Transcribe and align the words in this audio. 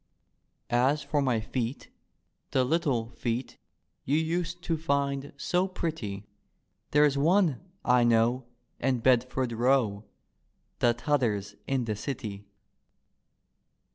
As 0.71 1.03
for 1.03 1.21
my 1.21 1.39
feet, 1.39 1.91
the 2.49 2.63
little 2.63 3.11
feet 3.11 3.59
You 4.03 4.17
used 4.17 4.63
to 4.63 4.75
find 4.75 5.31
so 5.37 5.67
pretty. 5.67 6.25
There's 6.89 7.19
one, 7.19 7.61
I 7.85 8.03
know, 8.03 8.47
in 8.79 9.01
Bedford 9.01 9.51
Row, 9.51 10.05
The 10.79 10.95
T'other's 10.95 11.53
in 11.67 11.85
the 11.85 11.95
City. 11.95 12.47